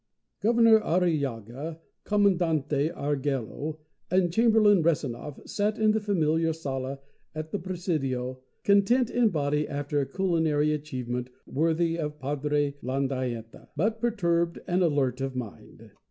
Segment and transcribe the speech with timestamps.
[0.01, 3.77] XIV Governor Arrillaga, Commandante Arguello,
[4.09, 6.97] and Chamberlain Rezanov sat in the familiar sala
[7.35, 14.01] at the Presidio content in body after a culinary achievement worthy of Padre Landaeta, but
[14.01, 15.91] perturbed and alert of mind.